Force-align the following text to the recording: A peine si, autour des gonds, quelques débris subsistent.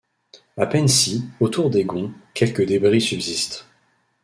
A 0.57 0.65
peine 0.65 0.87
si, 0.89 1.25
autour 1.39 1.69
des 1.69 1.83
gonds, 1.85 2.11
quelques 2.33 2.63
débris 2.65 2.99
subsistent. 3.01 3.67